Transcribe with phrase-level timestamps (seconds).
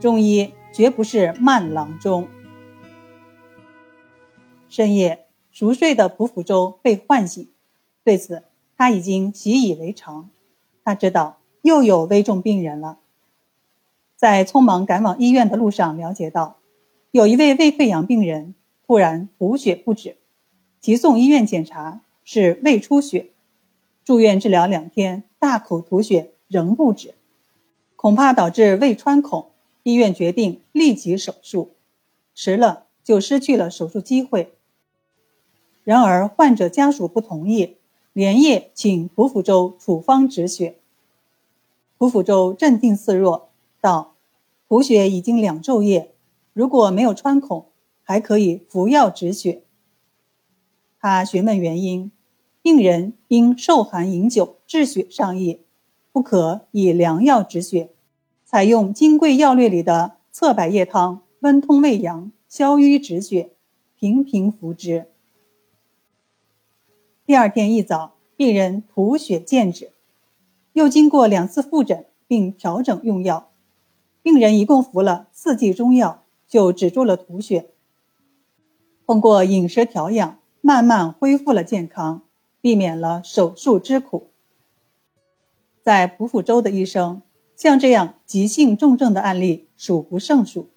[0.00, 2.26] 中医绝不是慢郎中。
[4.70, 7.50] 深夜熟睡的蒲福州被唤醒，
[8.02, 8.44] 对此
[8.78, 10.30] 他已经习以为常。
[10.82, 12.98] 他知道又有危重病人了，
[14.16, 16.56] 在匆忙赶往医院的路上，了解到
[17.10, 18.54] 有一位胃溃疡病人
[18.86, 20.16] 突然吐血不止，
[20.80, 23.30] 急送医院检查是胃出血，
[24.02, 27.14] 住院治疗两天，大口吐血仍不止。
[27.96, 29.49] 恐怕导致胃穿孔，
[29.90, 31.72] 医院决定立即手术，
[32.34, 34.54] 迟了就失去了手术机会。
[35.82, 37.76] 然而患者家属不同意，
[38.12, 40.78] 连夜请蒲福州处方止血。
[41.98, 44.14] 蒲福州镇定自若道
[44.68, 46.14] ：“吐血已经两昼夜，
[46.52, 47.66] 如果没有穿孔，
[48.02, 49.62] 还可以服药止血。”
[51.00, 52.12] 他询问原因，
[52.62, 55.60] 病人因受寒饮酒治血上意。
[56.12, 57.90] 不可以凉药止血，
[58.50, 63.52] 采用《金匮要略》里的侧柏叶汤，温通胃阳，消瘀止血，
[63.94, 65.06] 频频服之。
[67.24, 69.92] 第二天一早，病人吐血渐止，
[70.72, 73.52] 又经过两次复诊并调整用药，
[74.20, 77.70] 病人一共服了四剂中药，就止住了吐血。
[79.06, 82.22] 通过饮食调养，慢慢恢复了健康，
[82.60, 84.26] 避免了手术之苦。
[85.84, 87.22] 在蒲福州的一生，
[87.60, 90.70] 像这样急性重症的案例数不胜数。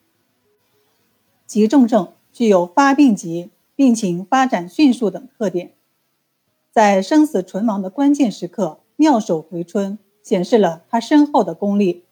[1.48, 5.72] 急重症具有发病急、病情发展迅速等特点，
[6.73, 12.04] 在生死存亡的关键时刻妙手回春，显示了他深厚的功力，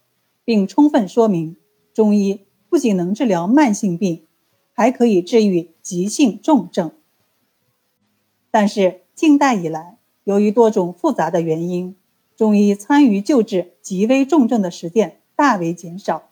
[0.46, 1.58] 并充分说明
[1.94, 4.26] 中医不仅能治疗慢性病，
[4.72, 6.94] 还可以治愈急性重症。
[8.50, 11.98] 但是近代以来，由于多种复杂的原因，
[12.42, 16.32] 中医参与救治极危重症的实践大为减少，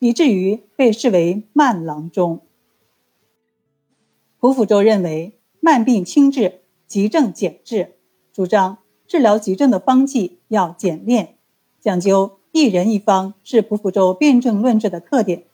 [0.00, 2.40] 以至于被视为慢郎中。
[4.40, 7.94] 蒲福州认为慢病轻治，急症简治，
[8.32, 11.36] 主张治疗急症的方剂要简练，
[11.80, 15.44] 讲究一人一方是蒲福州辨证论治的特点。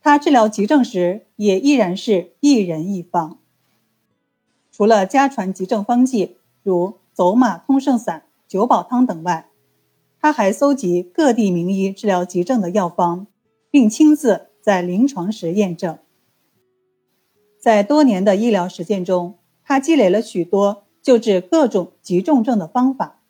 [0.00, 3.38] 他治疗急症时也依然是一人一方。
[4.72, 8.22] 除了家传急症方剂，如走马通圣散。
[8.48, 9.50] 九宝汤等外，
[10.18, 13.26] 他还搜集各地名医治疗急症的药方，
[13.70, 15.98] 并亲自在临床时验证。
[17.60, 23.20] 在多年的医疗实践中，他积累了许多救治各种急重症的方法。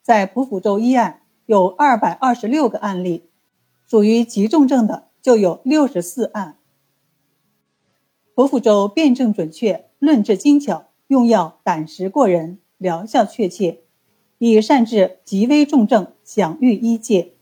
[0.00, 3.28] 在蒲福州医案有二百二十六个案例，
[3.86, 6.56] 属于急重症的就有六十四案。
[8.34, 13.82] 蒲福州辨证准确，论治精巧，用药胆识过人，疗效确切。
[14.38, 17.35] 以善治极危重症，享誉医界。